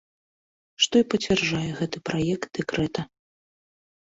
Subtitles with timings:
[0.85, 3.01] Што і пацвярджае гэты праект дэкрэта.